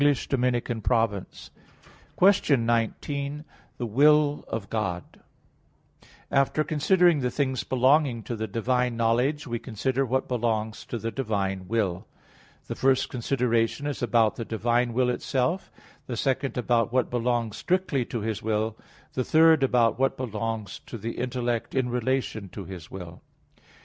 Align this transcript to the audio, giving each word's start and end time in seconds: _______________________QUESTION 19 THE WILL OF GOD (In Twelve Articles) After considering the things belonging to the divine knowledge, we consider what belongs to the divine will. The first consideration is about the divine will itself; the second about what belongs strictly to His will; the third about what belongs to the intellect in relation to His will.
_______________________QUESTION 2.15 2.65
19 2.65 3.45
THE 3.77 3.85
WILL 3.85 4.43
OF 4.47 4.67
GOD 4.71 5.03
(In 5.03 5.09
Twelve 5.11 5.23
Articles) 5.23 6.11
After 6.31 6.63
considering 6.63 7.19
the 7.19 7.29
things 7.29 7.63
belonging 7.63 8.23
to 8.23 8.35
the 8.35 8.47
divine 8.47 8.97
knowledge, 8.97 9.45
we 9.45 9.59
consider 9.59 10.03
what 10.03 10.27
belongs 10.27 10.85
to 10.85 10.97
the 10.97 11.11
divine 11.11 11.67
will. 11.67 12.07
The 12.65 12.73
first 12.73 13.09
consideration 13.09 13.85
is 13.85 14.01
about 14.01 14.37
the 14.37 14.43
divine 14.43 14.93
will 14.93 15.09
itself; 15.11 15.71
the 16.07 16.17
second 16.17 16.57
about 16.57 16.91
what 16.91 17.11
belongs 17.11 17.57
strictly 17.57 18.03
to 18.05 18.21
His 18.21 18.41
will; 18.41 18.75
the 19.13 19.23
third 19.23 19.61
about 19.61 19.99
what 19.99 20.17
belongs 20.17 20.79
to 20.87 20.97
the 20.97 21.11
intellect 21.11 21.75
in 21.75 21.89
relation 21.89 22.49
to 22.53 22.65
His 22.65 22.89
will. 22.89 23.21